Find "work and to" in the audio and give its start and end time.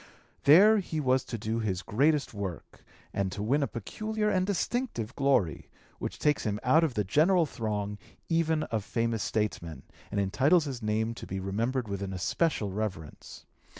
2.33-3.43